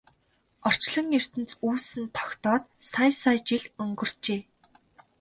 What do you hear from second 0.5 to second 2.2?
Орчлон ертөнц үүсэн